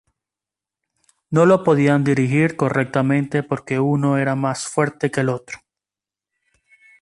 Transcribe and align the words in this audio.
No 1.29 1.45
lo 1.45 1.63
podían 1.63 2.03
dirigir 2.03 2.55
correctamente 2.55 3.43
porque 3.43 3.79
uno 3.79 4.17
era 4.17 4.33
más 4.33 4.65
fuerte 4.67 5.11
que 5.11 5.21
el 5.21 5.29
otro. 5.29 5.59